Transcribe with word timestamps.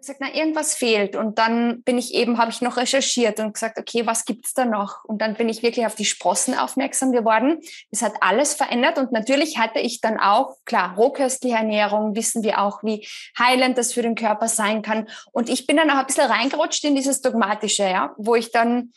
gesagt, 0.00 0.20
na, 0.20 0.34
irgendwas 0.34 0.74
fehlt. 0.74 1.16
Und 1.16 1.38
dann 1.38 1.82
bin 1.82 1.98
ich 1.98 2.14
eben, 2.14 2.38
habe 2.38 2.50
ich 2.50 2.60
noch 2.60 2.76
recherchiert 2.76 3.40
und 3.40 3.54
gesagt, 3.54 3.78
okay, 3.78 4.06
was 4.06 4.24
gibt's 4.24 4.54
da 4.54 4.64
noch? 4.64 5.04
Und 5.04 5.22
dann 5.22 5.34
bin 5.34 5.48
ich 5.48 5.62
wirklich 5.62 5.86
auf 5.86 5.94
die 5.94 6.04
Sprossen 6.04 6.54
aufmerksam 6.54 7.12
geworden. 7.12 7.60
Es 7.90 8.02
hat 8.02 8.14
alles 8.20 8.54
verändert. 8.54 8.98
Und 8.98 9.12
natürlich 9.12 9.58
hatte 9.58 9.80
ich 9.80 10.00
dann 10.00 10.18
auch, 10.18 10.56
klar, 10.64 10.94
rohköstliche 10.96 11.56
Ernährung, 11.56 12.14
wissen 12.14 12.42
wir 12.42 12.60
auch, 12.60 12.82
wie 12.82 13.06
heilend 13.38 13.78
das 13.78 13.92
für 13.92 14.02
den 14.02 14.14
Körper 14.14 14.48
sein 14.48 14.82
kann. 14.82 15.08
Und 15.32 15.48
ich 15.48 15.66
bin 15.66 15.76
dann 15.76 15.90
auch 15.90 15.96
ein 15.96 16.06
bisschen 16.06 16.30
reingerutscht 16.30 16.84
in 16.84 16.94
dieses 16.94 17.20
Dogmatische, 17.20 17.84
ja, 17.84 18.14
wo 18.16 18.34
ich 18.34 18.52
dann 18.52 18.92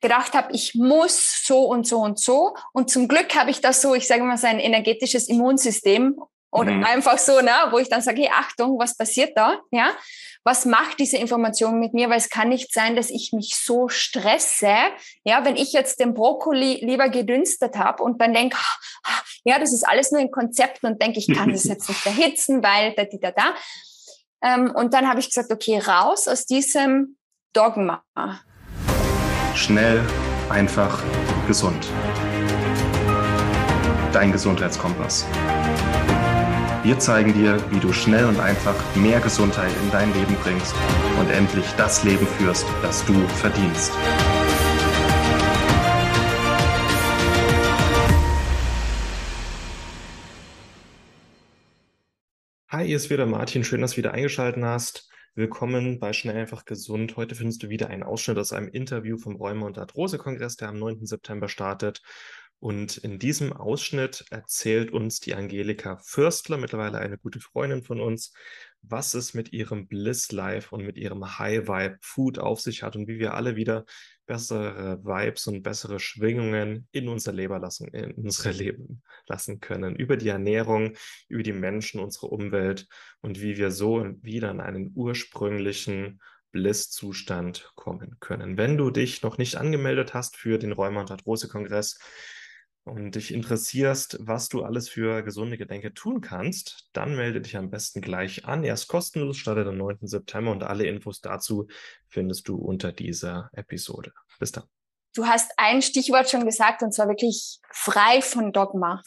gedacht 0.00 0.34
habe, 0.34 0.52
ich 0.52 0.74
muss 0.74 1.44
so 1.44 1.64
und 1.64 1.86
so 1.86 1.98
und 1.98 2.18
so. 2.18 2.54
Und 2.72 2.90
zum 2.90 3.08
Glück 3.08 3.34
habe 3.34 3.50
ich 3.50 3.60
das 3.60 3.82
so, 3.82 3.94
ich 3.94 4.06
sage 4.06 4.22
mal, 4.22 4.36
sein 4.36 4.58
energetisches 4.58 5.28
Immunsystem 5.28 6.16
oder 6.50 6.72
mhm. 6.72 6.84
einfach 6.84 7.18
so, 7.18 7.40
ne, 7.40 7.52
wo 7.70 7.78
ich 7.78 7.88
dann 7.88 8.02
sage, 8.02 8.22
hey, 8.22 8.30
Achtung, 8.32 8.78
was 8.78 8.96
passiert 8.96 9.36
da? 9.36 9.60
Ja, 9.70 9.90
was 10.44 10.64
macht 10.64 11.00
diese 11.00 11.16
Information 11.16 11.80
mit 11.80 11.92
mir? 11.92 12.08
Weil 12.08 12.18
es 12.18 12.30
kann 12.30 12.48
nicht 12.48 12.72
sein, 12.72 12.94
dass 12.94 13.10
ich 13.10 13.32
mich 13.32 13.56
so 13.56 13.88
stresse, 13.88 14.72
ja, 15.24 15.44
wenn 15.44 15.56
ich 15.56 15.72
jetzt 15.72 15.98
den 15.98 16.14
Brokkoli 16.14 16.84
lieber 16.84 17.08
gedünstet 17.08 17.76
habe 17.76 18.02
und 18.02 18.20
dann 18.20 18.32
denke, 18.32 18.56
ja, 19.44 19.58
das 19.58 19.72
ist 19.72 19.86
alles 19.86 20.12
nur 20.12 20.20
ein 20.20 20.30
Konzept 20.30 20.84
und 20.84 21.02
denke, 21.02 21.18
ich 21.18 21.26
kann 21.34 21.50
das 21.50 21.64
jetzt 21.68 21.88
nicht 21.88 22.06
erhitzen, 22.06 22.62
weil 22.62 22.94
da, 22.94 23.04
da, 23.04 23.18
da, 23.20 23.30
da. 23.32 23.54
Ähm, 24.42 24.70
und 24.70 24.94
dann 24.94 25.08
habe 25.08 25.18
ich 25.18 25.28
gesagt, 25.28 25.50
okay, 25.50 25.78
raus 25.78 26.28
aus 26.28 26.46
diesem 26.46 27.16
Dogma. 27.52 28.04
Schnell, 29.54 30.04
einfach, 30.48 31.02
gesund. 31.46 31.88
Dein 34.12 34.30
Gesundheitskompass. 34.30 35.26
Wir 36.86 37.00
zeigen 37.00 37.34
dir, 37.34 37.58
wie 37.72 37.80
du 37.80 37.92
schnell 37.92 38.26
und 38.26 38.38
einfach 38.38 38.76
mehr 38.94 39.18
Gesundheit 39.18 39.72
in 39.82 39.90
dein 39.90 40.14
Leben 40.14 40.36
bringst 40.36 40.72
und 41.18 41.28
endlich 41.30 41.66
das 41.76 42.04
Leben 42.04 42.24
führst, 42.38 42.64
das 42.80 43.04
du 43.04 43.12
verdienst. 43.26 43.90
Hi, 52.68 52.86
hier 52.86 52.94
ist 52.94 53.10
wieder 53.10 53.26
Martin. 53.26 53.64
Schön, 53.64 53.80
dass 53.80 53.90
du 53.90 53.96
wieder 53.96 54.12
eingeschaltet 54.12 54.62
hast. 54.62 55.10
Willkommen 55.34 55.98
bei 55.98 56.12
Schnell 56.12 56.36
einfach 56.36 56.64
gesund. 56.64 57.16
Heute 57.16 57.34
findest 57.34 57.64
du 57.64 57.68
wieder 57.68 57.90
einen 57.90 58.04
Ausschnitt 58.04 58.38
aus 58.38 58.52
einem 58.52 58.68
Interview 58.68 59.18
vom 59.18 59.34
Rheuma- 59.34 59.66
und 59.66 59.76
Arthrose-Kongress, 59.76 60.54
der 60.54 60.68
am 60.68 60.78
9. 60.78 61.04
September 61.04 61.48
startet. 61.48 62.00
Und 62.58 62.96
in 62.96 63.18
diesem 63.18 63.52
Ausschnitt 63.52 64.24
erzählt 64.30 64.90
uns 64.90 65.20
die 65.20 65.34
Angelika 65.34 65.98
Fürstler, 65.98 66.56
mittlerweile 66.56 66.98
eine 66.98 67.18
gute 67.18 67.38
Freundin 67.38 67.82
von 67.82 68.00
uns, 68.00 68.32
was 68.82 69.14
es 69.14 69.34
mit 69.34 69.52
ihrem 69.52 69.88
Bliss 69.88 70.32
Life 70.32 70.74
und 70.74 70.84
mit 70.84 70.96
ihrem 70.96 71.38
High 71.38 71.68
Vibe 71.68 71.98
Food 72.00 72.38
auf 72.38 72.60
sich 72.60 72.82
hat 72.82 72.96
und 72.96 73.08
wie 73.08 73.18
wir 73.18 73.34
alle 73.34 73.56
wieder 73.56 73.84
bessere 74.26 75.04
Vibes 75.04 75.46
und 75.46 75.62
bessere 75.62 76.00
Schwingungen 76.00 76.88
in 76.92 77.08
unser 77.08 77.32
Leben 77.32 77.60
lassen, 77.60 77.88
in 77.88 78.12
unsere 78.12 78.52
Leben 78.52 79.02
lassen 79.26 79.60
können. 79.60 79.94
Über 79.94 80.16
die 80.16 80.28
Ernährung, 80.28 80.96
über 81.28 81.42
die 81.42 81.52
Menschen, 81.52 82.00
unsere 82.00 82.26
Umwelt 82.26 82.88
und 83.20 83.40
wie 83.40 83.56
wir 83.58 83.70
so 83.70 84.04
wieder 84.22 84.50
in 84.50 84.60
einen 84.60 84.92
ursprünglichen 84.94 86.20
Bliss-Zustand 86.52 87.70
kommen 87.74 88.16
können. 88.18 88.56
Wenn 88.56 88.78
du 88.78 88.90
dich 88.90 89.22
noch 89.22 89.36
nicht 89.36 89.56
angemeldet 89.56 90.14
hast 90.14 90.36
für 90.36 90.58
den 90.58 90.72
Rheuma- 90.72 91.00
und 91.00 91.10
Arthrose-Kongress, 91.10 91.98
und 92.86 93.16
dich 93.16 93.34
interessierst, 93.34 94.16
was 94.20 94.48
du 94.48 94.62
alles 94.62 94.88
für 94.88 95.22
gesunde 95.22 95.58
Gedenke 95.58 95.92
tun 95.92 96.20
kannst, 96.20 96.88
dann 96.92 97.16
melde 97.16 97.40
dich 97.40 97.56
am 97.56 97.68
besten 97.68 98.00
gleich 98.00 98.44
an. 98.44 98.62
Er 98.62 98.74
ist 98.74 98.86
kostenlos, 98.86 99.36
startet 99.36 99.66
am 99.66 99.76
9. 99.76 100.06
September 100.06 100.52
und 100.52 100.62
alle 100.62 100.86
Infos 100.86 101.20
dazu 101.20 101.66
findest 102.08 102.46
du 102.46 102.56
unter 102.56 102.92
dieser 102.92 103.50
Episode. 103.52 104.12
Bis 104.38 104.52
dann. 104.52 104.64
Du 105.14 105.26
hast 105.26 105.50
ein 105.56 105.82
Stichwort 105.82 106.30
schon 106.30 106.44
gesagt 106.44 106.82
und 106.82 106.92
zwar 106.92 107.08
wirklich 107.08 107.58
frei 107.72 108.22
von 108.22 108.52
Dogma. 108.52 109.02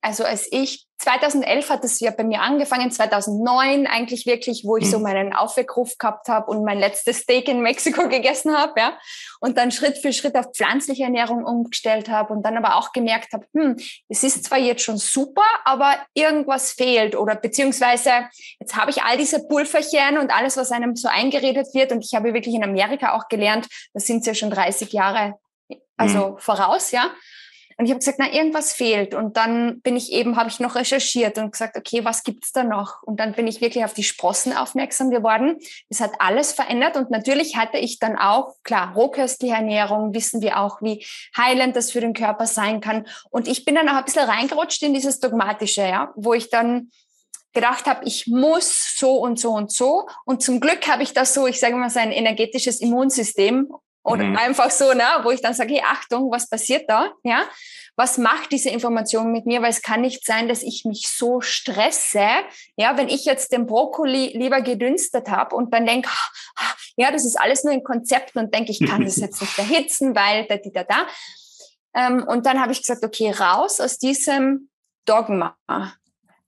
Also 0.00 0.24
als 0.24 0.46
ich 0.52 0.86
2011 0.98 1.68
hat 1.68 1.84
es 1.84 2.00
ja 2.00 2.10
bei 2.10 2.24
mir 2.24 2.40
angefangen, 2.40 2.90
2009 2.90 3.86
eigentlich 3.86 4.24
wirklich, 4.24 4.62
wo 4.64 4.76
ich 4.76 4.90
so 4.90 4.98
mhm. 4.98 5.02
meinen 5.02 5.32
Aufweckruf 5.34 5.98
gehabt 5.98 6.28
habe 6.28 6.50
und 6.50 6.64
mein 6.64 6.78
letztes 6.78 7.18
Steak 7.18 7.48
in 7.48 7.60
Mexiko 7.60 8.08
gegessen 8.08 8.56
habe, 8.56 8.80
ja, 8.80 8.98
und 9.40 9.58
dann 9.58 9.70
Schritt 9.70 9.98
für 9.98 10.12
Schritt 10.12 10.36
auf 10.36 10.46
pflanzliche 10.54 11.04
Ernährung 11.04 11.44
umgestellt 11.44 12.08
habe 12.08 12.32
und 12.32 12.44
dann 12.44 12.56
aber 12.56 12.76
auch 12.76 12.92
gemerkt 12.92 13.32
habe, 13.32 13.46
hm, 13.52 13.76
es 14.08 14.22
ist 14.22 14.44
zwar 14.44 14.58
jetzt 14.58 14.82
schon 14.82 14.96
super, 14.96 15.44
aber 15.64 15.94
irgendwas 16.14 16.72
fehlt 16.72 17.14
oder 17.14 17.34
beziehungsweise 17.34 18.10
jetzt 18.58 18.76
habe 18.76 18.90
ich 18.90 19.02
all 19.02 19.18
diese 19.18 19.46
Pulverchen 19.46 20.18
und 20.18 20.32
alles, 20.32 20.56
was 20.56 20.72
einem 20.72 20.96
so 20.96 21.08
eingeredet 21.08 21.74
wird 21.74 21.92
und 21.92 22.04
ich 22.04 22.14
habe 22.14 22.32
wirklich 22.32 22.54
in 22.54 22.64
Amerika 22.64 23.14
auch 23.14 23.28
gelernt, 23.28 23.66
das 23.92 24.06
sind 24.06 24.24
ja 24.26 24.34
schon 24.34 24.50
30 24.50 24.92
Jahre 24.92 25.34
also 25.96 26.32
mhm. 26.32 26.38
voraus, 26.38 26.90
ja. 26.90 27.10
Und 27.78 27.84
ich 27.84 27.90
habe 27.90 27.98
gesagt, 27.98 28.18
na, 28.18 28.32
irgendwas 28.32 28.72
fehlt. 28.72 29.12
Und 29.14 29.36
dann 29.36 29.80
bin 29.80 29.96
ich 29.96 30.10
eben, 30.10 30.36
habe 30.36 30.48
ich 30.48 30.60
noch 30.60 30.76
recherchiert 30.76 31.36
und 31.36 31.52
gesagt, 31.52 31.76
okay, 31.76 32.04
was 32.04 32.24
gibt's 32.24 32.52
da 32.52 32.64
noch? 32.64 33.02
Und 33.02 33.20
dann 33.20 33.34
bin 33.34 33.46
ich 33.46 33.60
wirklich 33.60 33.84
auf 33.84 33.92
die 33.92 34.02
Sprossen 34.02 34.56
aufmerksam 34.56 35.10
geworden. 35.10 35.58
Es 35.90 36.00
hat 36.00 36.12
alles 36.18 36.52
verändert. 36.52 36.96
Und 36.96 37.10
natürlich 37.10 37.56
hatte 37.56 37.76
ich 37.76 37.98
dann 37.98 38.16
auch, 38.16 38.54
klar, 38.62 38.94
rohköstliche 38.94 39.54
Ernährung, 39.54 40.14
wissen 40.14 40.40
wir 40.40 40.58
auch, 40.58 40.80
wie 40.80 41.04
heilend 41.36 41.76
das 41.76 41.90
für 41.90 42.00
den 42.00 42.14
Körper 42.14 42.46
sein 42.46 42.80
kann. 42.80 43.06
Und 43.30 43.46
ich 43.46 43.66
bin 43.66 43.74
dann 43.74 43.88
auch 43.90 43.96
ein 43.96 44.04
bisschen 44.04 44.28
reingerutscht 44.28 44.82
in 44.82 44.94
dieses 44.94 45.20
Dogmatische, 45.20 45.82
ja, 45.82 46.12
wo 46.16 46.32
ich 46.32 46.48
dann 46.48 46.90
gedacht 47.52 47.86
habe, 47.86 48.04
ich 48.04 48.26
muss 48.26 48.96
so 48.98 49.16
und 49.16 49.38
so 49.38 49.52
und 49.52 49.72
so. 49.72 50.06
Und 50.24 50.42
zum 50.42 50.60
Glück 50.60 50.88
habe 50.88 51.02
ich 51.02 51.12
das 51.12 51.34
so, 51.34 51.46
ich 51.46 51.58
sage 51.60 51.74
mal, 51.74 51.90
so 51.90 51.98
ein 51.98 52.12
energetisches 52.12 52.80
Immunsystem 52.80 53.70
oder 54.06 54.22
mhm. 54.22 54.36
einfach 54.36 54.70
so, 54.70 54.92
ne, 54.92 55.04
wo 55.24 55.32
ich 55.32 55.40
dann 55.40 55.52
sage, 55.52 55.74
hey, 55.74 55.82
Achtung, 55.84 56.30
was 56.30 56.48
passiert 56.48 56.88
da? 56.88 57.12
Ja, 57.24 57.42
was 57.96 58.18
macht 58.18 58.52
diese 58.52 58.70
Information 58.70 59.32
mit 59.32 59.46
mir? 59.46 59.62
Weil 59.62 59.70
es 59.70 59.82
kann 59.82 60.02
nicht 60.02 60.24
sein, 60.24 60.48
dass 60.48 60.62
ich 60.62 60.84
mich 60.84 61.08
so 61.08 61.40
stresse. 61.40 62.24
Ja, 62.76 62.96
wenn 62.96 63.08
ich 63.08 63.24
jetzt 63.24 63.50
den 63.50 63.66
Brokkoli 63.66 64.36
lieber 64.38 64.60
gedünstet 64.60 65.28
habe 65.28 65.56
und 65.56 65.74
dann 65.74 65.86
denke, 65.86 66.08
ja, 66.96 67.10
das 67.10 67.24
ist 67.24 67.34
alles 67.34 67.64
nur 67.64 67.72
ein 67.72 67.82
Konzept 67.82 68.36
und 68.36 68.54
denke, 68.54 68.70
ich 68.70 68.86
kann 68.86 69.04
das 69.04 69.16
jetzt 69.16 69.40
nicht 69.40 69.58
erhitzen, 69.58 70.14
weil 70.14 70.46
da, 70.46 70.56
da, 70.56 70.84
da. 70.84 71.06
Ähm, 71.94 72.22
und 72.28 72.46
dann 72.46 72.60
habe 72.60 72.70
ich 72.70 72.80
gesagt, 72.80 73.04
okay, 73.04 73.32
raus 73.32 73.80
aus 73.80 73.98
diesem 73.98 74.68
Dogma 75.04 75.56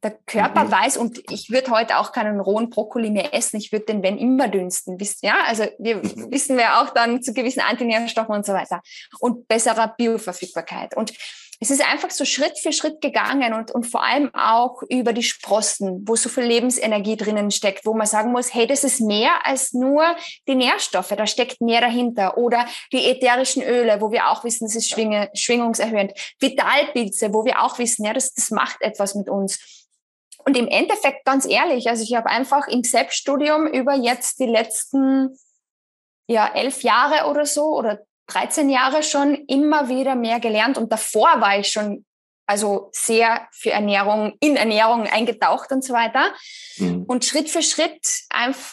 der 0.03 0.13
Körper 0.27 0.65
mhm. 0.65 0.73
weiß, 0.73 0.97
und 0.97 1.21
ich 1.31 1.51
würde 1.51 1.71
heute 1.71 1.99
auch 1.99 2.13
keinen 2.13 2.41
rohen 2.41 2.71
Brokkoli 2.71 3.11
mehr 3.11 3.35
essen, 3.35 3.57
ich 3.57 3.73
würde 3.73 3.87
den, 3.87 4.03
wenn 4.03 4.19
immer 4.19 4.49
dünsten. 4.49 5.01
Wisst, 5.01 5.23
ja, 5.23 5.39
also 5.47 5.65
wir 5.79 5.97
mhm. 5.97 6.31
wissen 6.31 6.57
wir 6.57 6.81
auch 6.81 6.91
dann 6.91 7.23
zu 7.23 7.33
gewissen 7.33 7.61
Antinährstoffen 7.61 8.35
und 8.35 8.47
so 8.47 8.53
weiter. 8.53 8.81
Und 9.19 9.49
besserer 9.49 9.95
Bioverfügbarkeit. 9.97 10.97
Und 10.97 11.13
es 11.61 11.71
ist 11.71 11.85
einfach 11.85 12.11
so 12.11 12.25
Schritt 12.25 12.57
für 12.59 12.73
Schritt 12.73 13.01
gegangen 13.01 13.53
und, 13.53 13.73
und 13.73 13.85
vor 13.85 14.05
allem 14.05 14.33
auch 14.33 14.83
über 14.89 15.13
die 15.13 15.25
Sprossen, 15.25 16.05
wo 16.07 16.15
so 16.15 16.29
viel 16.29 16.45
Lebensenergie 16.45 17.17
drinnen 17.17 17.51
steckt, 17.51 17.85
wo 17.85 17.95
man 17.95 18.07
sagen 18.07 18.31
muss, 18.31 18.55
hey, 18.55 18.69
das 18.69 18.85
ist 18.85 19.01
mehr 19.01 19.45
als 19.45 19.73
nur 19.73 20.05
die 20.47 20.55
Nährstoffe, 20.55 21.09
da 21.09 21.27
steckt 21.27 21.61
mehr 21.61 21.81
dahinter. 21.81 22.39
Oder 22.39 22.67
die 22.93 23.05
ätherischen 23.05 23.63
Öle, 23.65 24.01
wo 24.01 24.13
wir 24.13 24.29
auch 24.29 24.45
wissen, 24.45 24.67
das 24.67 24.77
ist 24.77 24.89
schwinge, 24.89 25.31
schwingungserhöhend. 25.35 26.13
Vitalpilze, 26.39 27.35
wo 27.35 27.45
wir 27.45 27.61
auch 27.61 27.79
wissen, 27.81 28.05
ja, 28.05 28.13
das, 28.13 28.33
das 28.35 28.53
macht 28.53 28.81
etwas 28.81 29.17
mit 29.17 29.29
uns. 29.29 29.78
Und 30.49 30.57
im 30.57 30.67
Endeffekt, 30.67 31.27
ganz 31.27 31.45
ehrlich, 31.45 31.91
also 31.91 32.03
ich 32.03 32.15
habe 32.15 32.31
einfach 32.31 32.69
im 32.69 32.83
Selbststudium 32.83 33.67
über 33.67 33.93
jetzt 33.93 34.41
die 34.41 34.47
letzten 34.47 35.39
ja, 36.27 36.51
elf 36.55 36.83
Jahre 36.83 37.29
oder 37.29 37.45
so 37.45 37.77
oder 37.77 37.99
13 38.29 38.71
Jahre 38.71 39.03
schon 39.03 39.35
immer 39.47 39.91
wieder 39.91 40.15
mehr 40.15 40.41
gelernt. 40.41 40.79
Und 40.79 40.91
davor 40.91 41.43
war 41.43 41.59
ich 41.59 41.69
schon 41.69 42.07
also 42.47 42.89
sehr 42.95 43.47
für 43.53 43.73
Ernährung, 43.73 44.39
in 44.41 44.57
Ernährung 44.57 45.07
eingetaucht 45.07 45.71
und 45.71 45.85
so 45.85 45.93
weiter. 45.93 46.33
Mhm. 46.79 47.03
Und 47.03 47.27
Schritt 47.27 47.51
für 47.51 47.63
Schritt 47.63 48.01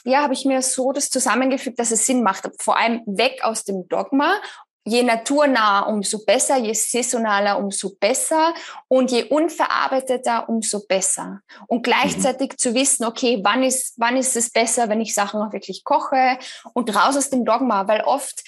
ja, 0.06 0.22
habe 0.22 0.34
ich 0.34 0.46
mir 0.46 0.62
so 0.62 0.94
das 0.94 1.10
zusammengefügt, 1.10 1.78
dass 1.78 1.92
es 1.92 2.06
Sinn 2.06 2.24
macht. 2.24 2.50
Vor 2.62 2.78
allem 2.78 3.02
weg 3.06 3.42
aus 3.44 3.66
dem 3.66 3.86
Dogma 3.90 4.38
je 4.86 5.04
naturnah, 5.04 5.88
umso 5.88 6.24
besser, 6.26 6.58
je 6.58 6.74
saisonaler, 6.74 7.58
umso 7.58 7.96
besser 8.00 8.54
und 8.88 9.12
je 9.12 9.24
unverarbeiteter, 9.24 10.48
umso 10.48 10.86
besser. 10.86 11.42
Und 11.68 11.84
gleichzeitig 11.84 12.54
mhm. 12.54 12.58
zu 12.58 12.74
wissen, 12.76 13.06
okay, 13.06 13.40
wann 13.44 13.64
ist, 13.64 13.96
wann 13.98 14.16
ist 14.16 14.36
es 14.36 14.52
besser, 14.52 14.88
wenn 14.88 15.02
ich 15.02 15.14
Sachen 15.14 15.42
auch 15.42 15.52
wirklich 15.52 15.84
koche 15.84 16.38
und 16.74 16.96
raus 16.96 17.18
aus 17.18 17.32
dem 17.32 17.46
Dogma, 17.46 17.88
weil 17.88 18.02
oft, 18.02 18.44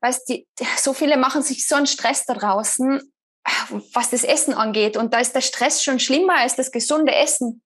weißt 0.00 0.28
du, 0.28 0.44
so 0.78 0.92
viele 0.94 1.16
machen 1.16 1.42
sich 1.42 1.66
so 1.66 1.74
einen 1.74 1.88
Stress 1.88 2.24
da 2.24 2.34
draußen, 2.34 3.00
was 3.92 4.10
das 4.10 4.22
Essen 4.22 4.54
angeht. 4.54 4.96
Und 4.96 5.12
da 5.12 5.18
ist 5.18 5.34
der 5.34 5.40
Stress 5.40 5.82
schon 5.82 5.98
schlimmer 5.98 6.36
als 6.38 6.54
das 6.54 6.70
gesunde 6.70 7.14
Essen. 7.14 7.62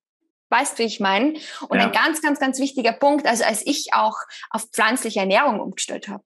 Weißt 0.48 0.78
du, 0.78 0.82
wie 0.82 0.86
ich 0.86 0.98
meine? 0.98 1.38
Und 1.68 1.78
ja. 1.78 1.84
ein 1.84 1.92
ganz, 1.92 2.22
ganz, 2.22 2.40
ganz 2.40 2.58
wichtiger 2.58 2.92
Punkt, 2.92 3.26
also 3.26 3.44
als 3.44 3.66
ich 3.66 3.92
auch 3.92 4.16
auf 4.48 4.62
pflanzliche 4.72 5.20
Ernährung 5.20 5.60
umgestellt 5.60 6.08
habe 6.08 6.24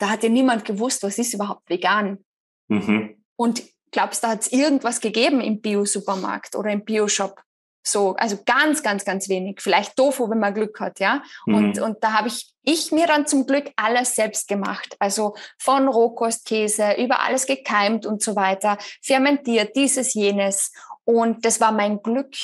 da 0.00 0.08
hat 0.08 0.22
ja 0.22 0.28
niemand 0.28 0.64
gewusst, 0.64 1.02
was 1.02 1.18
ist 1.18 1.34
überhaupt 1.34 1.68
vegan. 1.68 2.24
Mhm. 2.68 3.22
Und 3.36 3.62
glaubst 3.90 4.22
du, 4.22 4.26
da 4.26 4.32
hat 4.32 4.40
es 4.40 4.52
irgendwas 4.52 5.00
gegeben 5.00 5.40
im 5.40 5.60
Bio-Supermarkt 5.60 6.56
oder 6.56 6.70
im 6.70 6.84
Bio-Shop? 6.84 7.42
So, 7.82 8.14
also 8.16 8.38
ganz, 8.44 8.82
ganz, 8.82 9.04
ganz 9.04 9.28
wenig. 9.28 9.60
Vielleicht 9.60 9.96
Tofu, 9.96 10.28
wenn 10.28 10.38
man 10.38 10.54
Glück 10.54 10.80
hat, 10.80 11.00
ja. 11.00 11.22
Mhm. 11.46 11.54
Und, 11.54 11.78
und 11.80 12.04
da 12.04 12.12
habe 12.12 12.28
ich, 12.28 12.52
ich 12.62 12.92
mir 12.92 13.06
dann 13.06 13.26
zum 13.26 13.46
Glück 13.46 13.72
alles 13.76 14.14
selbst 14.14 14.48
gemacht. 14.48 14.96
Also 14.98 15.34
von 15.58 15.88
Rohkostkäse 15.88 16.94
über 16.98 17.20
alles 17.20 17.46
gekeimt 17.46 18.06
und 18.06 18.22
so 18.22 18.36
weiter, 18.36 18.78
fermentiert, 19.02 19.76
dieses, 19.76 20.14
jenes. 20.14 20.72
Und 21.04 21.44
das 21.44 21.60
war 21.60 21.72
mein 21.72 22.02
Glück. 22.02 22.34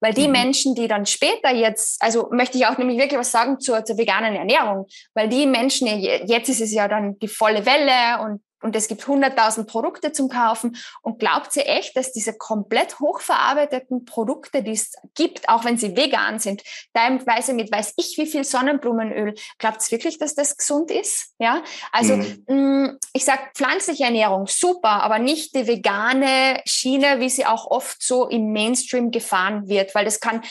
Weil 0.00 0.14
die 0.14 0.26
mhm. 0.26 0.32
Menschen, 0.32 0.74
die 0.74 0.88
dann 0.88 1.06
später 1.06 1.52
jetzt, 1.52 2.02
also 2.02 2.28
möchte 2.32 2.58
ich 2.58 2.66
auch 2.66 2.78
nämlich 2.78 2.98
wirklich 2.98 3.18
was 3.18 3.30
sagen 3.30 3.60
zur, 3.60 3.84
zur 3.84 3.98
veganen 3.98 4.34
Ernährung, 4.34 4.86
weil 5.14 5.28
die 5.28 5.46
Menschen, 5.46 5.86
jetzt 5.86 6.48
ist 6.48 6.60
es 6.60 6.72
ja 6.72 6.88
dann 6.88 7.18
die 7.18 7.28
volle 7.28 7.66
Welle 7.66 8.22
und 8.22 8.42
und 8.62 8.76
es 8.76 8.88
gibt 8.88 9.02
100.000 9.02 9.64
Produkte 9.64 10.12
zum 10.12 10.28
Kaufen. 10.28 10.76
Und 11.02 11.18
glaubt 11.18 11.52
sie 11.52 11.60
echt, 11.60 11.96
dass 11.96 12.12
diese 12.12 12.36
komplett 12.36 12.98
hochverarbeiteten 13.00 14.04
Produkte, 14.04 14.62
die 14.62 14.72
es 14.72 14.92
gibt, 15.14 15.48
auch 15.48 15.64
wenn 15.64 15.78
sie 15.78 15.96
vegan 15.96 16.38
sind, 16.38 16.62
teilweise 16.92 17.54
mit 17.54 17.72
weiß 17.72 17.94
ich 17.96 18.16
wie 18.18 18.26
viel 18.26 18.44
Sonnenblumenöl, 18.44 19.34
glaubt 19.58 19.82
sie 19.82 19.92
wirklich, 19.92 20.18
dass 20.18 20.34
das 20.34 20.56
gesund 20.56 20.90
ist? 20.90 21.34
Ja, 21.38 21.62
also 21.92 22.16
mhm. 22.16 22.44
mh, 22.46 22.54
mm, 22.54 22.98
ich 23.12 23.24
sag 23.24 23.54
pflanzliche 23.54 24.04
Ernährung 24.04 24.46
super, 24.46 25.02
aber 25.02 25.18
nicht 25.18 25.54
die 25.54 25.66
vegane 25.66 26.60
Schiene, 26.66 27.20
wie 27.20 27.30
sie 27.30 27.46
auch 27.46 27.66
oft 27.66 28.02
so 28.02 28.28
im 28.28 28.52
Mainstream 28.52 29.10
gefahren 29.10 29.68
wird, 29.68 29.94
weil 29.94 30.04
das 30.04 30.20
kann 30.20 30.42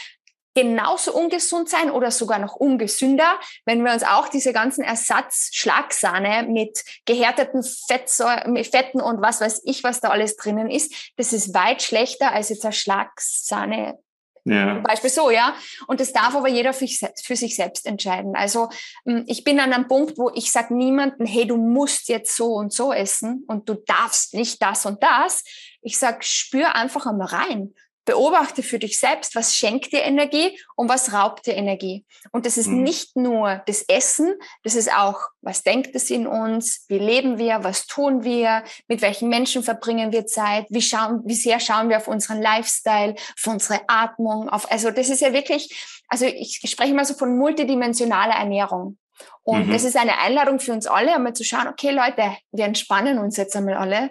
genauso 0.60 1.14
ungesund 1.14 1.70
sein 1.70 1.90
oder 1.90 2.12
sogar 2.12 2.38
noch 2.38 2.56
ungesünder, 2.56 3.40
wenn 3.66 3.82
wir 3.84 3.94
uns 3.94 4.04
auch 4.04 4.28
diese 4.28 4.52
ganzen 4.52 4.84
Ersatzschlagsahne 4.84 6.48
mit 6.50 6.84
gehärteten 7.06 7.64
Fetten 7.64 9.00
und 9.00 9.22
was 9.22 9.40
weiß 9.40 9.62
ich, 9.64 9.84
was 9.86 10.02
da 10.02 10.10
alles 10.10 10.36
drinnen 10.36 10.70
ist, 10.70 11.14
das 11.16 11.32
ist 11.32 11.54
weit 11.54 11.82
schlechter 11.82 12.34
als 12.34 12.50
jetzt 12.50 12.66
eine 12.66 12.74
Schlagsahne. 12.74 14.00
Ja. 14.44 14.80
Beispiel 14.80 15.10
so, 15.10 15.30
ja. 15.30 15.54
Und 15.88 16.02
das 16.02 16.12
darf 16.12 16.36
aber 16.36 16.50
jeder 16.50 16.74
für, 16.74 16.88
für 16.88 17.36
sich 17.36 17.56
selbst 17.56 17.86
entscheiden. 17.86 18.36
Also 18.36 18.70
hm, 19.06 19.24
ich 19.28 19.46
bin 19.46 19.60
an 19.60 19.72
einem 19.72 19.88
Punkt, 19.88 20.18
wo 20.18 20.30
ich 20.34 20.52
sage 20.52 20.76
niemandem, 20.76 21.26
hey, 21.26 21.46
du 21.46 21.56
musst 21.56 22.10
jetzt 22.10 22.36
so 22.36 22.56
und 22.56 22.74
so 22.74 22.92
essen 22.92 23.46
und 23.48 23.70
du 23.70 23.76
darfst 23.76 24.34
nicht 24.34 24.62
das 24.62 24.86
und 24.86 25.02
das. 25.04 25.44
Ich 25.82 25.98
sage, 25.98 26.18
spür 26.22 26.76
einfach 26.76 27.06
einmal 27.06 27.28
rein 27.28 27.74
beobachte 28.10 28.64
für 28.64 28.80
dich 28.80 28.98
selbst, 28.98 29.36
was 29.36 29.56
schenkt 29.56 29.94
dir 29.94 30.02
Energie 30.02 30.60
und 30.76 30.90
was 30.90 31.14
raubt 31.14 31.46
dir 31.46 31.54
Energie. 31.54 32.08
Und 32.32 32.48
das 32.48 32.58
ist 32.58 32.66
mhm. 32.66 32.82
nicht 32.82 33.16
nur 33.16 33.62
das 33.68 33.84
Essen, 33.84 34.34
das 34.64 34.74
ist 34.74 34.92
auch, 34.92 35.20
was 35.42 35.62
denkt 35.62 35.92
es 35.94 36.10
in 36.10 36.26
uns, 36.26 36.86
wie 36.88 36.98
leben 36.98 37.38
wir, 37.38 37.64
was 37.64 37.86
tun 37.86 38.24
wir, 38.24 38.64
mit 38.88 39.04
welchen 39.04 39.30
Menschen 39.30 39.62
verbringen 39.62 40.12
wir 40.12 40.26
Zeit, 40.26 40.66
wie, 40.70 40.82
schauen, 40.82 41.22
wie 41.26 41.36
sehr 41.36 41.60
schauen 41.60 41.90
wir 41.90 41.98
auf 41.98 42.08
unseren 42.08 42.42
Lifestyle, 42.42 43.14
auf 43.14 43.46
unsere 43.46 43.82
Atmung, 43.88 44.50
auf, 44.50 44.72
also 44.72 44.90
das 44.90 45.10
ist 45.10 45.22
ja 45.22 45.32
wirklich, 45.32 46.02
also 46.08 46.26
ich 46.26 46.62
spreche 46.66 46.96
mal 46.96 47.06
so 47.06 47.14
von 47.14 47.38
multidimensionaler 47.38 48.34
Ernährung. 48.34 48.98
Und 49.44 49.68
mhm. 49.68 49.72
das 49.72 49.84
ist 49.84 49.98
eine 49.98 50.18
Einladung 50.18 50.60
für 50.60 50.74
uns 50.74 50.88
alle, 50.88 51.14
einmal 51.14 51.34
zu 51.34 51.44
schauen, 51.44 51.68
okay 51.68 51.92
Leute, 51.92 52.36
wir 52.52 52.66
entspannen 52.66 53.20
uns 53.20 53.38
jetzt 53.38 53.56
einmal 53.56 53.76
alle 53.76 54.10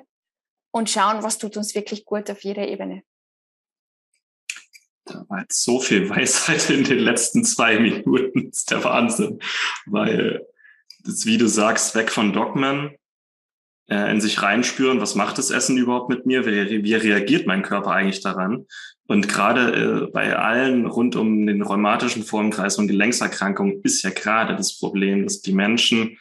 und 0.71 0.89
schauen, 0.89 1.25
was 1.25 1.39
tut 1.39 1.57
uns 1.57 1.75
wirklich 1.75 2.05
gut 2.05 2.31
auf 2.31 2.45
jeder 2.45 2.69
Ebene. 2.69 3.03
Da 5.09 5.25
war 5.29 5.41
jetzt 5.41 5.65
so 5.65 5.81
viel 5.81 6.09
Weisheit 6.09 6.71
in 6.71 6.85
den 6.85 6.99
letzten 6.99 7.45
zwei 7.45 7.79
Minuten. 7.79 8.51
Das 8.51 8.59
ist 8.59 8.71
der 8.71 8.85
Wahnsinn. 8.85 9.41
Weil, 9.87 10.47
das, 11.05 11.27
wie 11.27 11.39
du 11.39 11.49
sagst, 11.49 11.95
weg 11.95 12.11
von 12.11 12.33
Dogmen, 12.33 12.91
äh, 13.89 14.11
in 14.11 14.21
sich 14.21 14.43
reinspüren, 14.43 15.01
was 15.01 15.15
macht 15.15 15.39
das 15.39 15.51
Essen 15.51 15.77
überhaupt 15.77 16.11
mit 16.11 16.27
mir? 16.27 16.45
Wie, 16.47 16.85
wie 16.85 16.95
reagiert 16.95 17.47
mein 17.47 17.63
Körper 17.63 17.93
eigentlich 17.93 18.21
daran? 18.21 18.67
Und 19.07 19.29
gerade 19.29 20.07
äh, 20.07 20.11
bei 20.11 20.37
allen 20.37 20.87
rund 20.87 21.17
um 21.17 21.47
den 21.47 21.63
rheumatischen 21.63 22.25
Formenkreis 22.25 22.77
und 22.77 22.89
Gelenkserkrankungen 22.89 23.81
ist 23.83 24.03
ja 24.03 24.11
gerade 24.11 24.55
das 24.55 24.79
Problem, 24.79 25.25
dass 25.25 25.41
die 25.41 25.55
Menschen 25.55 26.19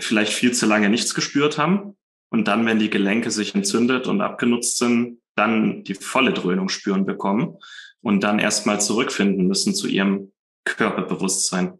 vielleicht 0.00 0.32
viel 0.32 0.52
zu 0.52 0.66
lange 0.66 0.88
nichts 0.88 1.14
gespürt 1.14 1.58
haben 1.58 1.96
und 2.30 2.48
dann, 2.48 2.66
wenn 2.66 2.78
die 2.78 2.90
Gelenke 2.90 3.30
sich 3.30 3.54
entzündet 3.54 4.06
und 4.06 4.20
abgenutzt 4.20 4.78
sind, 4.78 5.20
dann 5.36 5.84
die 5.84 5.94
volle 5.94 6.32
Dröhnung 6.32 6.68
spüren 6.68 7.06
bekommen 7.06 7.56
und 8.02 8.22
dann 8.22 8.38
erstmal 8.38 8.80
zurückfinden 8.80 9.46
müssen 9.46 9.74
zu 9.74 9.88
ihrem 9.88 10.32
Körperbewusstsein. 10.64 11.78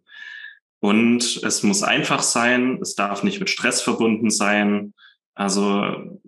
Und 0.81 1.43
es 1.43 1.63
muss 1.63 1.83
einfach 1.83 2.23
sein, 2.23 2.79
es 2.81 2.95
darf 2.95 3.23
nicht 3.23 3.41
mit 3.41 3.51
Stress 3.51 3.83
verbunden 3.83 4.31
sein. 4.31 4.95
Also 5.35 6.21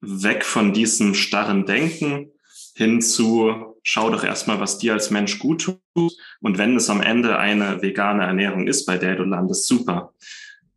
weg 0.00 0.44
von 0.44 0.72
diesem 0.72 1.14
starren 1.14 1.64
Denken 1.64 2.30
hin 2.74 3.00
zu, 3.00 3.76
schau 3.82 4.10
doch 4.10 4.24
erstmal, 4.24 4.60
was 4.60 4.78
dir 4.78 4.92
als 4.92 5.10
Mensch 5.10 5.38
gut 5.38 5.62
tut. 5.62 6.12
Und 6.40 6.58
wenn 6.58 6.76
es 6.76 6.90
am 6.90 7.00
Ende 7.00 7.38
eine 7.38 7.82
vegane 7.82 8.24
Ernährung 8.24 8.66
ist, 8.66 8.86
bei 8.86 8.98
der 8.98 9.16
du 9.16 9.24
landest, 9.24 9.66
super. 9.66 10.12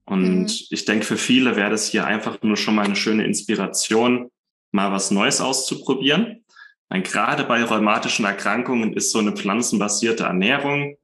Und 0.05 0.43
mhm. 0.43 0.67
ich 0.69 0.85
denke, 0.85 1.05
für 1.05 1.17
viele 1.17 1.55
wäre 1.55 1.71
das 1.71 1.89
hier 1.89 2.05
einfach 2.05 2.41
nur 2.43 2.57
schon 2.57 2.75
mal 2.75 2.85
eine 2.85 2.95
schöne 2.95 3.25
Inspiration, 3.25 4.29
mal 4.71 4.91
was 4.91 5.11
Neues 5.11 5.41
auszuprobieren. 5.41 6.44
Weil 6.89 7.01
gerade 7.01 7.43
bei 7.43 7.63
rheumatischen 7.63 8.25
Erkrankungen 8.25 8.93
ist 8.93 9.11
so 9.11 9.19
eine 9.19 9.31
pflanzenbasierte 9.33 10.23
Ernährung 10.23 10.97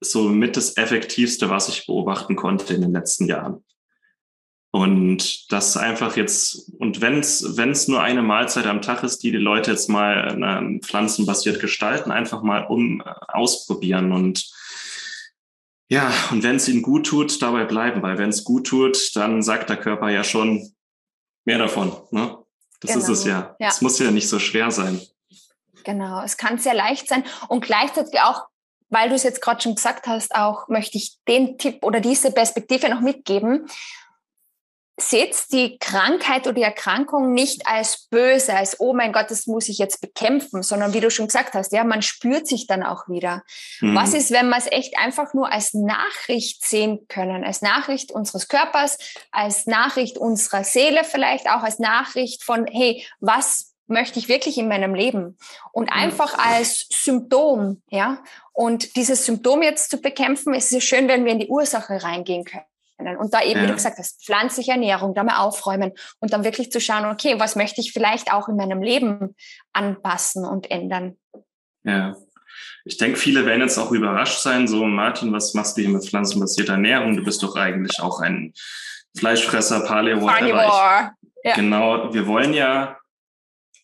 so 0.00 0.28
mit 0.28 0.56
das 0.56 0.76
Effektivste, 0.76 1.50
was 1.50 1.68
ich 1.68 1.86
beobachten 1.86 2.36
konnte 2.36 2.72
in 2.74 2.82
den 2.82 2.92
letzten 2.92 3.26
Jahren. 3.26 3.64
Und 4.70 5.50
das 5.50 5.76
einfach 5.76 6.16
jetzt, 6.16 6.72
und 6.78 7.00
wenn 7.00 7.20
es 7.20 7.56
wenn 7.56 7.70
es 7.70 7.88
nur 7.88 8.02
eine 8.02 8.22
Mahlzeit 8.22 8.66
am 8.66 8.82
Tag 8.82 9.02
ist, 9.02 9.22
die 9.22 9.30
die 9.30 9.38
Leute 9.38 9.70
jetzt 9.70 9.88
mal 9.88 10.42
äh, 10.42 10.80
pflanzenbasiert 10.80 11.58
gestalten, 11.58 12.10
einfach 12.10 12.42
mal 12.42 12.64
um 12.66 13.00
äh, 13.00 13.04
ausprobieren 13.28 14.12
und 14.12 14.52
ja, 15.90 16.12
und 16.30 16.42
wenn 16.42 16.56
es 16.56 16.68
ihnen 16.68 16.82
gut 16.82 17.06
tut, 17.06 17.40
dabei 17.40 17.64
bleiben, 17.64 18.02
weil 18.02 18.18
wenn 18.18 18.28
es 18.28 18.44
gut 18.44 18.66
tut, 18.66 19.16
dann 19.16 19.42
sagt 19.42 19.70
der 19.70 19.78
Körper 19.78 20.10
ja 20.10 20.22
schon 20.22 20.70
mehr 21.46 21.56
davon. 21.56 21.92
Ne? 22.10 22.36
Das 22.80 22.92
genau. 22.92 23.04
ist 23.04 23.08
es 23.08 23.24
ja. 23.24 23.56
ja. 23.58 23.68
Es 23.68 23.80
muss 23.80 23.98
ja 23.98 24.10
nicht 24.10 24.28
so 24.28 24.38
schwer 24.38 24.70
sein. 24.70 25.00
Genau, 25.84 26.22
es 26.22 26.36
kann 26.36 26.58
sehr 26.58 26.74
leicht 26.74 27.08
sein 27.08 27.24
und 27.48 27.64
gleichzeitig 27.64 28.20
auch, 28.20 28.46
weil 28.90 29.08
du 29.08 29.14
es 29.14 29.22
jetzt 29.22 29.40
gerade 29.40 29.60
schon 29.60 29.74
gesagt 29.74 30.06
hast, 30.06 30.34
auch 30.34 30.68
möchte 30.68 30.98
ich 30.98 31.18
den 31.26 31.58
Tipp 31.58 31.84
oder 31.84 32.00
diese 32.00 32.30
Perspektive 32.30 32.88
noch 32.88 33.00
mitgeben 33.00 33.66
seht 35.00 35.52
die 35.52 35.78
Krankheit 35.78 36.46
oder 36.46 36.54
die 36.54 36.62
Erkrankung 36.62 37.32
nicht 37.32 37.66
als 37.66 38.08
böse, 38.10 38.54
als, 38.54 38.80
oh 38.80 38.92
mein 38.92 39.12
Gott, 39.12 39.30
das 39.30 39.46
muss 39.46 39.68
ich 39.68 39.78
jetzt 39.78 40.00
bekämpfen, 40.00 40.62
sondern 40.62 40.92
wie 40.92 41.00
du 41.00 41.10
schon 41.10 41.26
gesagt 41.26 41.54
hast, 41.54 41.72
ja, 41.72 41.84
man 41.84 42.02
spürt 42.02 42.46
sich 42.46 42.66
dann 42.66 42.82
auch 42.82 43.08
wieder. 43.08 43.42
Mhm. 43.80 43.94
Was 43.94 44.14
ist, 44.14 44.30
wenn 44.30 44.48
wir 44.48 44.56
es 44.56 44.70
echt 44.70 44.98
einfach 44.98 45.34
nur 45.34 45.50
als 45.50 45.74
Nachricht 45.74 46.64
sehen 46.64 47.06
können, 47.08 47.44
als 47.44 47.62
Nachricht 47.62 48.12
unseres 48.12 48.48
Körpers, 48.48 48.98
als 49.30 49.66
Nachricht 49.66 50.18
unserer 50.18 50.64
Seele 50.64 51.04
vielleicht 51.04 51.48
auch, 51.48 51.62
als 51.62 51.78
Nachricht 51.78 52.42
von, 52.42 52.66
hey, 52.66 53.06
was 53.20 53.74
möchte 53.86 54.18
ich 54.18 54.28
wirklich 54.28 54.58
in 54.58 54.68
meinem 54.68 54.94
Leben? 54.94 55.38
Und 55.72 55.90
einfach 55.90 56.38
als 56.38 56.86
Symptom, 56.90 57.82
ja. 57.88 58.22
Und 58.52 58.96
dieses 58.96 59.24
Symptom 59.24 59.62
jetzt 59.62 59.90
zu 59.90 60.00
bekämpfen, 60.00 60.52
ist 60.52 60.72
es 60.72 60.84
schön, 60.84 61.08
wenn 61.08 61.24
wir 61.24 61.32
in 61.32 61.38
die 61.38 61.48
Ursache 61.48 62.02
reingehen 62.02 62.44
können 62.44 62.64
können. 62.98 63.16
Und 63.16 63.32
da 63.32 63.42
eben, 63.42 63.58
ja. 63.58 63.62
wie 63.62 63.68
du 63.68 63.74
gesagt 63.74 63.98
hast, 63.98 64.24
pflanzliche 64.24 64.72
Ernährung, 64.72 65.14
da 65.14 65.22
mal 65.22 65.38
aufräumen 65.38 65.92
und 66.20 66.32
dann 66.32 66.44
wirklich 66.44 66.70
zu 66.70 66.80
schauen, 66.80 67.06
okay, 67.06 67.36
was 67.38 67.56
möchte 67.56 67.80
ich 67.80 67.92
vielleicht 67.92 68.32
auch 68.32 68.48
in 68.48 68.56
meinem 68.56 68.82
Leben 68.82 69.34
anpassen 69.72 70.44
und 70.44 70.70
ändern. 70.70 71.16
Ja. 71.84 72.16
Ich 72.84 72.96
denke, 72.96 73.18
viele 73.18 73.46
werden 73.46 73.60
jetzt 73.60 73.78
auch 73.78 73.92
überrascht 73.92 74.40
sein, 74.40 74.66
so 74.66 74.84
Martin, 74.84 75.32
was 75.32 75.54
machst 75.54 75.76
du 75.76 75.82
hier 75.82 75.90
mit 75.90 76.06
pflanzenbasierter 76.06 76.72
Ernährung? 76.72 77.16
Du 77.16 77.24
bist 77.24 77.42
doch 77.42 77.56
eigentlich 77.56 78.00
auch 78.00 78.20
ein 78.20 78.52
Fleischfresser, 79.16 79.80
Paleo, 79.80 80.20
whatever. 80.20 81.12
Ja. 81.44 81.54
Genau, 81.54 82.12
wir 82.12 82.26
wollen 82.26 82.52
ja 82.52 82.98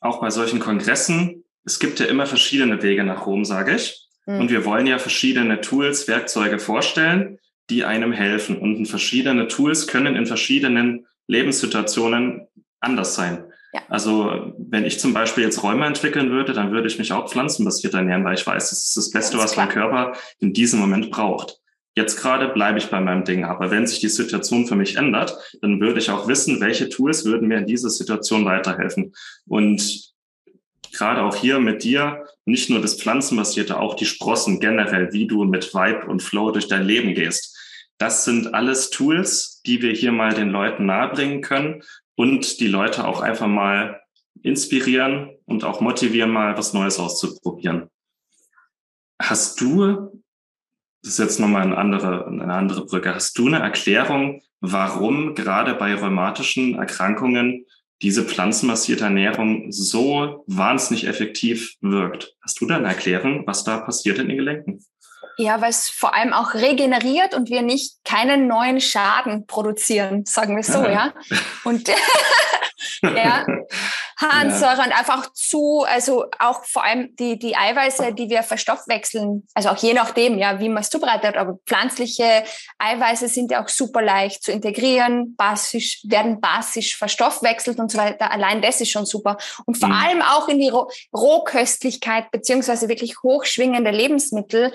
auch 0.01 0.21
bei 0.21 0.31
solchen 0.31 0.59
Kongressen, 0.59 1.45
es 1.65 1.79
gibt 1.79 1.99
ja 1.99 2.07
immer 2.07 2.27
verschiedene 2.27 2.83
Wege 2.83 3.05
nach 3.05 3.27
Rom, 3.27 3.45
sage 3.45 3.77
ich. 3.77 4.07
Mhm. 4.27 4.41
Und 4.41 4.51
wir 4.51 4.65
wollen 4.65 4.87
ja 4.87 4.99
verschiedene 4.99 5.61
Tools, 5.61 6.09
Werkzeuge 6.09 6.59
vorstellen, 6.59 7.39
die 7.71 7.85
einem 7.85 8.13
helfen. 8.13 8.59
Und 8.59 8.87
verschiedene 8.87 9.49
Tools 9.49 9.87
können 9.87 10.17
in 10.17 10.27
verschiedenen 10.27 11.07
Lebenssituationen 11.27 12.47
anders 12.81 13.15
sein. 13.15 13.45
Ja. 13.73 13.83
Also 13.89 14.55
wenn 14.59 14.85
ich 14.85 15.01
zum 15.01 15.15
Beispiel 15.15 15.45
jetzt 15.45 15.63
Räume 15.63 15.87
entwickeln 15.87 16.31
würde, 16.31 16.53
dann 16.53 16.71
würde 16.71 16.87
ich 16.87 16.99
mich 16.99 17.13
auch 17.13 17.29
pflanzenbasiert 17.29 17.95
ernähren, 17.95 18.25
weil 18.25 18.35
ich 18.35 18.47
weiß, 18.47 18.71
das 18.71 18.85
ist 18.85 18.97
das 18.97 19.11
Beste, 19.11 19.39
was 19.39 19.57
mein 19.57 19.69
Körper 19.69 20.13
in 20.39 20.53
diesem 20.53 20.79
Moment 20.79 21.11
braucht. 21.11 21.59
Jetzt 21.97 22.21
gerade 22.21 22.49
bleibe 22.49 22.79
ich 22.79 22.87
bei 22.87 23.01
meinem 23.01 23.25
Ding, 23.25 23.45
aber 23.45 23.71
wenn 23.71 23.87
sich 23.87 24.01
die 24.01 24.09
Situation 24.09 24.67
für 24.67 24.75
mich 24.75 24.97
ändert, 24.97 25.37
dann 25.61 25.81
würde 25.81 26.01
ich 26.01 26.11
auch 26.11 26.27
wissen, 26.27 26.61
welche 26.61 26.89
Tools 26.89 27.25
würden 27.25 27.49
mir 27.49 27.59
in 27.59 27.67
dieser 27.67 27.91
Situation 27.91 28.45
weiterhelfen. 28.45 29.15
Und 29.47 30.13
gerade 30.93 31.23
auch 31.23 31.37
hier 31.37 31.61
mit 31.61 31.85
dir, 31.85 32.25
nicht 32.45 32.69
nur 32.71 32.81
das 32.81 33.01
Pflanzenbasierte, 33.01 33.79
auch 33.79 33.95
die 33.95 34.07
Sprossen 34.07 34.59
generell, 34.61 35.13
wie 35.13 35.27
du 35.27 35.45
mit 35.45 35.73
Vibe 35.73 36.07
und 36.07 36.23
Flow 36.23 36.51
durch 36.51 36.69
dein 36.69 36.85
Leben 36.85 37.15
gehst. 37.15 37.54
Das 37.99 38.25
sind 38.25 38.55
alles 38.55 38.91
Tools, 38.91 39.63
die 39.65 39.81
wir 39.83 39.93
hier 39.93 40.13
mal 40.13 40.35
den 40.35 40.51
Leuten 40.51 40.87
nahebringen 40.87 41.41
können 41.43 41.83
und 42.17 42.61
die 42.61 42.67
Leute 42.67 43.07
auch 43.07 43.21
einfach 43.21 43.47
mal 43.47 44.01
inspirieren 44.43 45.31
und 45.47 45.65
auch 45.65 45.81
motivieren, 45.81 46.31
mal 46.31 46.57
was 46.57 46.75
Neues 46.75 46.99
auszuprobieren. 46.99 47.89
Hast 49.21 49.61
du, 49.61 50.23
das 51.03 51.13
ist 51.13 51.19
jetzt 51.19 51.41
nochmal 51.41 51.63
eine 51.63 51.79
andere, 51.79 52.27
eine 52.27 52.53
andere 52.53 52.85
Brücke, 52.85 53.15
hast 53.15 53.39
du 53.39 53.47
eine 53.47 53.61
Erklärung, 53.61 54.43
warum 54.61 55.35
gerade 55.35 55.75
bei 55.75 55.95
rheumatischen 55.95 56.75
Erkrankungen 56.75 57.65
diese 58.03 58.25
pflanzenbasierte 58.25 59.05
Ernährung 59.05 59.71
so 59.71 60.45
wahnsinnig 60.47 61.07
effektiv 61.07 61.77
wirkt? 61.81 62.37
Hast 62.43 62.61
du 62.61 62.67
da 62.67 62.77
eine 62.77 62.89
Erklärung, 62.89 63.47
was 63.47 63.65
da 63.65 63.79
passiert 63.79 64.19
in 64.19 64.29
den 64.29 64.39
Gelenken? 64.39 64.85
Ja, 65.37 65.61
weil 65.61 65.71
es 65.71 65.89
vor 65.89 66.15
allem 66.15 66.33
auch 66.33 66.55
regeneriert 66.55 67.35
und 67.35 67.51
wir 67.51 67.63
nicht 67.63 68.05
keinen 68.05 68.47
neuen 68.47 68.81
Schaden 68.81 69.47
produzieren, 69.47 70.25
sagen 70.27 70.57
wir 70.57 70.63
so, 70.63 70.83
ja. 70.85 70.91
ja. 70.91 71.13
Und 71.65 71.89
ja, 73.03 73.45
Harnsäure 74.17 74.79
ja. 74.79 74.85
und 74.85 74.93
einfach 74.93 75.33
zu, 75.33 75.85
also 75.87 76.27
auch 76.39 76.65
vor 76.65 76.85
allem 76.85 77.15
die, 77.17 77.39
die 77.39 77.57
Eiweiße, 77.57 78.15
die 78.15 78.29
wir 78.29 78.43
verstoffwechseln, 78.43 79.47
also 79.55 79.71
auch 79.71 79.77
je 79.77 79.95
nachdem, 79.95 80.39
ja, 80.39 80.61
wie 80.61 80.69
man 80.69 80.83
es 80.83 80.91
zubereitet, 80.91 81.37
aber 81.37 81.59
pflanzliche 81.67 82.45
Eiweiße 82.79 83.29
sind 83.29 83.51
ja 83.51 83.63
auch 83.63 83.69
super 83.69 84.03
leicht 84.03 84.43
zu 84.43 84.53
integrieren, 84.53 85.35
basisch, 85.37 86.03
werden 86.05 86.41
basisch 86.41 86.97
verstoffwechselt 86.97 87.79
und 87.79 87.91
so 87.91 87.99
weiter. 87.99 88.31
Allein 88.31 88.63
das 88.63 88.81
ist 88.81 88.91
schon 88.91 89.07
super. 89.07 89.37
Und 89.67 89.77
vor 89.77 89.89
mhm. 89.89 89.95
allem 89.95 90.23
auch 90.23 90.49
in 90.49 90.59
die 90.59 90.73
Rohköstlichkeit 91.13 92.31
beziehungsweise 92.31 92.89
wirklich 92.89 93.23
hochschwingende 93.23 93.91
Lebensmittel 93.91 94.73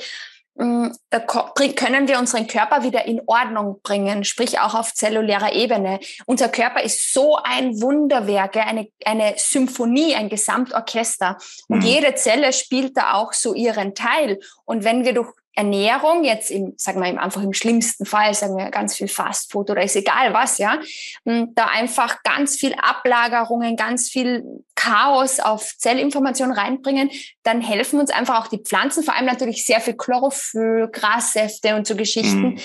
da 0.60 1.20
können 1.20 2.10
wir 2.10 2.20
unseren 2.20 2.48
Körper 2.48 2.84
wieder 2.84 3.06
in 3.06 3.22
Ordnung 3.28 3.80
bringen, 3.82 4.26
sprich 4.26 4.60
auch 4.60 4.74
auf 4.74 4.94
zellulärer 4.94 5.54
Ebene. 5.54 6.02
Unser 6.26 6.50
Körper 6.50 6.84
ist 6.84 7.14
so 7.14 7.38
ein 7.42 7.82
Wunderwerk, 7.82 8.58
eine, 8.58 8.90
eine 9.06 9.36
Symphonie, 9.38 10.16
ein 10.16 10.28
Gesamtorchester. 10.28 11.38
Und 11.70 11.78
mhm. 11.78 11.86
jede 11.86 12.16
Zelle 12.16 12.52
spielt 12.52 12.98
da 12.98 13.14
auch 13.14 13.32
so 13.32 13.54
ihren 13.54 13.96
Teil. 13.96 14.40
Und 14.66 14.84
wenn 14.84 15.06
wir 15.06 15.14
durch 15.14 15.32
Ernährung, 15.56 16.24
jetzt 16.24 16.52
im, 16.52 16.74
sagen 16.78 17.02
wir 17.02 17.22
einfach 17.22 17.42
im 17.42 17.54
schlimmsten 17.54 18.06
Fall, 18.06 18.34
sagen 18.34 18.56
wir 18.56 18.70
ganz 18.72 18.96
viel 18.96 19.08
Fastfood 19.08 19.70
oder 19.70 19.84
ist 19.84 19.96
egal 19.96 20.34
was, 20.34 20.58
ja, 20.58 20.80
da 21.26 21.66
einfach 21.66 22.24
ganz 22.24 22.56
viel 22.56 22.74
Ablagerungen, 22.76 23.76
ganz 23.76 24.10
viel 24.10 24.44
Chaos 24.76 25.40
auf 25.40 25.76
Zellinformation 25.78 26.52
reinbringen, 26.52 27.10
dann 27.44 27.62
helfen 27.62 28.00
uns 28.00 28.12
einfach 28.12 28.42
auch 28.42 28.48
die 28.48 28.60
Pflanzen, 28.60 29.04
vor 29.04 29.16
allem 29.16 29.26
natürlich 29.26 29.66
sehr 29.66 29.82
viel 29.82 29.96
Chlorophyll, 29.96 30.90
Grassäfte 30.92 31.76
und 31.76 31.86
so 31.86 31.96
Geschichten, 31.96 32.52
mhm 32.52 32.60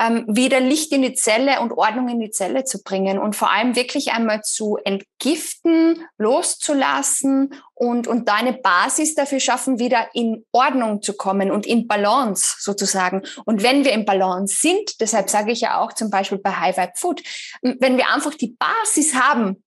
ähm, 0.00 0.24
wieder 0.26 0.60
Licht 0.60 0.92
in 0.92 1.02
die 1.02 1.12
Zelle 1.12 1.60
und 1.60 1.72
Ordnung 1.72 2.08
in 2.08 2.20
die 2.20 2.30
Zelle 2.30 2.64
zu 2.64 2.82
bringen 2.82 3.18
und 3.18 3.36
vor 3.36 3.50
allem 3.50 3.76
wirklich 3.76 4.12
einmal 4.12 4.40
zu 4.40 4.78
entgiften, 4.82 6.02
loszulassen 6.16 7.54
und, 7.74 8.08
und 8.08 8.26
da 8.26 8.34
eine 8.34 8.54
Basis 8.54 9.14
dafür 9.14 9.40
schaffen, 9.40 9.78
wieder 9.78 10.08
in 10.14 10.46
Ordnung 10.52 11.02
zu 11.02 11.12
kommen 11.12 11.50
und 11.50 11.66
in 11.66 11.86
Balance 11.86 12.56
sozusagen. 12.60 13.22
Und 13.44 13.62
wenn 13.62 13.84
wir 13.84 13.92
in 13.92 14.06
Balance 14.06 14.56
sind, 14.60 15.00
deshalb 15.00 15.28
sage 15.28 15.52
ich 15.52 15.60
ja 15.60 15.78
auch 15.78 15.92
zum 15.92 16.08
Beispiel 16.08 16.38
bei 16.38 16.52
High 16.52 16.78
Vibe 16.78 16.92
Food, 16.96 17.22
wenn 17.60 17.98
wir 17.98 18.08
einfach 18.08 18.34
die 18.34 18.56
Basis 18.58 19.14
haben, 19.14 19.62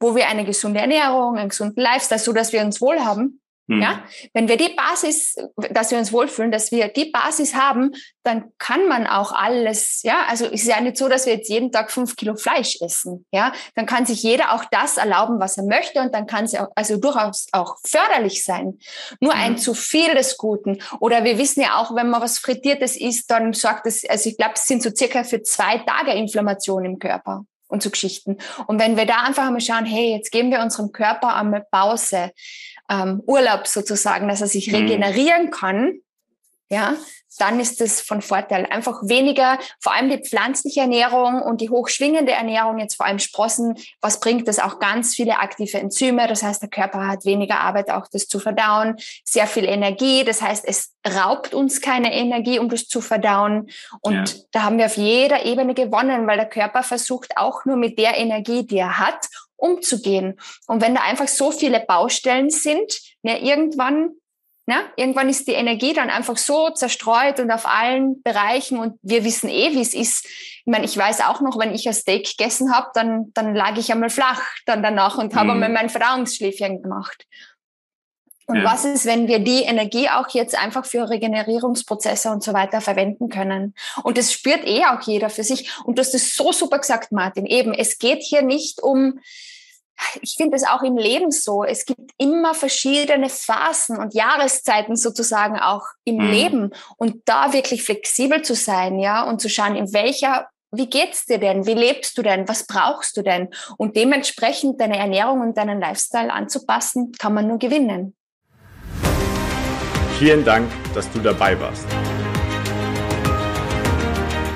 wo 0.00 0.16
wir 0.16 0.26
eine 0.26 0.44
gesunde 0.44 0.80
Ernährung, 0.80 1.38
einen 1.38 1.50
gesunden 1.50 1.80
Lifestyle, 1.80 2.18
so 2.18 2.32
dass 2.32 2.52
wir 2.52 2.62
uns 2.62 2.80
wohl 2.80 2.98
haben, 3.04 3.40
Mhm. 3.66 3.80
Ja, 3.80 4.04
wenn 4.34 4.48
wir 4.48 4.58
die 4.58 4.74
Basis, 4.74 5.36
dass 5.70 5.90
wir 5.90 5.98
uns 5.98 6.12
wohlfühlen, 6.12 6.52
dass 6.52 6.70
wir 6.70 6.88
die 6.88 7.06
Basis 7.10 7.54
haben, 7.54 7.92
dann 8.22 8.52
kann 8.58 8.88
man 8.88 9.06
auch 9.06 9.32
alles, 9.32 10.02
ja, 10.02 10.24
also 10.28 10.46
ist 10.46 10.66
ja 10.66 10.80
nicht 10.80 10.98
so, 10.98 11.08
dass 11.08 11.24
wir 11.24 11.34
jetzt 11.34 11.48
jeden 11.48 11.72
Tag 11.72 11.90
fünf 11.90 12.16
Kilo 12.16 12.36
Fleisch 12.36 12.80
essen, 12.82 13.24
ja, 13.32 13.52
dann 13.74 13.86
kann 13.86 14.04
sich 14.04 14.22
jeder 14.22 14.52
auch 14.52 14.64
das 14.70 14.98
erlauben, 14.98 15.40
was 15.40 15.56
er 15.56 15.64
möchte 15.64 16.00
und 16.00 16.14
dann 16.14 16.26
kann 16.26 16.44
es 16.44 16.54
also 16.74 16.98
durchaus 16.98 17.46
auch 17.52 17.76
förderlich 17.84 18.44
sein. 18.44 18.78
Nur 19.20 19.34
mhm. 19.34 19.40
ein 19.40 19.58
zu 19.58 19.72
viel 19.72 20.14
des 20.14 20.36
Guten 20.36 20.82
oder 21.00 21.24
wir 21.24 21.38
wissen 21.38 21.62
ja 21.62 21.76
auch, 21.76 21.94
wenn 21.94 22.10
man 22.10 22.20
was 22.20 22.38
Frittiertes 22.38 22.96
isst, 22.96 23.30
dann 23.30 23.54
sorgt 23.54 23.86
es, 23.86 24.08
also 24.08 24.28
ich 24.28 24.36
glaube, 24.36 24.54
es 24.56 24.66
sind 24.66 24.82
so 24.82 24.90
circa 24.94 25.24
für 25.24 25.42
zwei 25.42 25.78
Tage 25.78 26.12
Inflammation 26.12 26.84
im 26.84 26.98
Körper 26.98 27.46
und 27.74 27.82
so 27.82 27.90
Geschichten. 27.90 28.38
Und 28.66 28.80
wenn 28.80 28.96
wir 28.96 29.04
da 29.04 29.22
einfach 29.24 29.46
einmal 29.46 29.60
schauen, 29.60 29.84
hey, 29.84 30.12
jetzt 30.12 30.32
geben 30.32 30.50
wir 30.50 30.60
unserem 30.60 30.92
Körper 30.92 31.36
einmal 31.36 31.66
Pause, 31.70 32.30
ähm, 32.90 33.22
Urlaub 33.26 33.66
sozusagen, 33.66 34.28
dass 34.28 34.40
er 34.40 34.46
sich 34.46 34.68
mhm. 34.68 34.76
regenerieren 34.76 35.50
kann, 35.50 36.00
ja, 36.74 36.96
dann 37.38 37.58
ist 37.58 37.80
es 37.80 38.00
von 38.00 38.22
Vorteil. 38.22 38.66
Einfach 38.66 39.00
weniger, 39.02 39.58
vor 39.80 39.92
allem 39.92 40.08
die 40.08 40.22
pflanzliche 40.22 40.80
Ernährung 40.80 41.42
und 41.42 41.60
die 41.60 41.70
hochschwingende 41.70 42.32
Ernährung, 42.32 42.78
jetzt 42.78 42.96
vor 42.96 43.06
allem 43.06 43.18
Sprossen, 43.18 43.76
was 44.00 44.20
bringt 44.20 44.46
das? 44.46 44.58
Auch 44.58 44.78
ganz 44.78 45.14
viele 45.14 45.38
aktive 45.38 45.78
Enzyme. 45.78 46.28
Das 46.28 46.42
heißt, 46.42 46.62
der 46.62 46.68
Körper 46.68 47.06
hat 47.06 47.24
weniger 47.24 47.60
Arbeit, 47.60 47.90
auch 47.90 48.06
das 48.12 48.28
zu 48.28 48.38
verdauen, 48.38 48.96
sehr 49.24 49.46
viel 49.46 49.64
Energie. 49.64 50.24
Das 50.24 50.42
heißt, 50.42 50.64
es 50.66 50.92
raubt 51.06 51.54
uns 51.54 51.80
keine 51.80 52.12
Energie, 52.12 52.58
um 52.58 52.68
das 52.68 52.86
zu 52.86 53.00
verdauen. 53.00 53.68
Und 54.00 54.30
ja. 54.30 54.40
da 54.52 54.62
haben 54.62 54.78
wir 54.78 54.86
auf 54.86 54.96
jeder 54.96 55.44
Ebene 55.44 55.74
gewonnen, 55.74 56.26
weil 56.26 56.36
der 56.36 56.48
Körper 56.48 56.82
versucht 56.82 57.36
auch 57.36 57.64
nur 57.64 57.76
mit 57.76 57.98
der 57.98 58.16
Energie, 58.16 58.66
die 58.66 58.78
er 58.78 58.98
hat, 58.98 59.26
umzugehen. 59.56 60.38
Und 60.66 60.82
wenn 60.82 60.94
da 60.94 61.02
einfach 61.02 61.28
so 61.28 61.50
viele 61.50 61.80
Baustellen 61.80 62.50
sind, 62.50 63.00
ja, 63.22 63.36
irgendwann, 63.38 64.10
ja, 64.66 64.80
irgendwann 64.96 65.28
ist 65.28 65.46
die 65.46 65.52
Energie 65.52 65.92
dann 65.92 66.08
einfach 66.08 66.38
so 66.38 66.70
zerstreut 66.70 67.38
und 67.38 67.50
auf 67.50 67.66
allen 67.66 68.22
Bereichen 68.22 68.78
und 68.78 68.98
wir 69.02 69.22
wissen 69.24 69.50
eh, 69.50 69.72
wie 69.72 69.82
es 69.82 69.92
ist. 69.92 70.24
Ich 70.24 70.62
meine, 70.64 70.86
ich 70.86 70.96
weiß 70.96 71.20
auch 71.20 71.42
noch, 71.42 71.58
wenn 71.58 71.74
ich 71.74 71.86
ein 71.86 71.92
Steak 71.92 72.36
gegessen 72.36 72.74
habe, 72.74 72.88
dann, 72.94 73.30
dann 73.34 73.54
lag 73.54 73.76
ich 73.76 73.92
einmal 73.92 74.08
flach 74.08 74.40
dann 74.64 74.82
danach 74.82 75.18
und 75.18 75.34
habe 75.34 75.46
mhm. 75.46 75.50
einmal 75.50 75.68
mein 75.68 75.90
Verdauungsschläfchen 75.90 76.80
gemacht. 76.82 77.26
Und 78.46 78.56
ja. 78.56 78.64
was 78.64 78.84
ist, 78.84 79.06
wenn 79.06 79.26
wir 79.26 79.38
die 79.38 79.62
Energie 79.62 80.08
auch 80.08 80.28
jetzt 80.30 80.58
einfach 80.58 80.84
für 80.84 81.08
Regenerierungsprozesse 81.08 82.30
und 82.30 82.42
so 82.42 82.52
weiter 82.52 82.80
verwenden 82.80 83.28
können? 83.28 83.74
Und 84.02 84.18
das 84.18 84.32
spürt 84.32 84.66
eh 84.66 84.84
auch 84.84 85.00
jeder 85.02 85.30
für 85.30 85.44
sich. 85.44 85.70
Und 85.84 85.98
du 85.98 86.00
hast 86.00 86.14
es 86.14 86.34
so 86.34 86.52
super 86.52 86.78
gesagt, 86.78 87.10
Martin. 87.10 87.46
Eben, 87.46 87.72
es 87.72 87.98
geht 87.98 88.22
hier 88.22 88.42
nicht 88.42 88.82
um, 88.82 89.18
ich 90.22 90.34
finde 90.36 90.56
es 90.56 90.64
auch 90.64 90.82
im 90.82 90.96
Leben 90.96 91.30
so. 91.30 91.64
Es 91.64 91.86
gibt 91.86 92.10
immer 92.18 92.54
verschiedene 92.54 93.28
Phasen 93.28 93.98
und 93.98 94.14
Jahreszeiten 94.14 94.96
sozusagen 94.96 95.58
auch 95.58 95.82
im 96.04 96.16
mhm. 96.16 96.30
Leben. 96.30 96.70
Und 96.96 97.22
da 97.26 97.52
wirklich 97.52 97.82
flexibel 97.82 98.42
zu 98.42 98.54
sein, 98.54 98.98
ja, 98.98 99.24
und 99.24 99.40
zu 99.40 99.48
schauen, 99.48 99.76
in 99.76 99.92
welcher 99.92 100.48
wie 100.76 100.88
geht's 100.88 101.26
dir 101.26 101.38
denn? 101.38 101.66
Wie 101.66 101.74
lebst 101.74 102.18
du 102.18 102.22
denn? 102.22 102.48
Was 102.48 102.66
brauchst 102.66 103.16
du 103.16 103.22
denn? 103.22 103.50
Und 103.76 103.94
dementsprechend 103.96 104.80
deine 104.80 104.98
Ernährung 104.98 105.40
und 105.40 105.56
deinen 105.56 105.80
Lifestyle 105.80 106.32
anzupassen, 106.32 107.12
kann 107.16 107.32
man 107.32 107.46
nur 107.46 107.58
gewinnen. 107.58 108.16
Vielen 110.18 110.44
Dank, 110.44 110.68
dass 110.92 111.08
du 111.12 111.20
dabei 111.20 111.60
warst. 111.60 111.86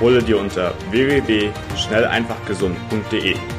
Hole 0.01 0.21
dir 0.21 0.39
unter 0.39 0.73
www.schnelleinfachgesund.de 0.91 3.58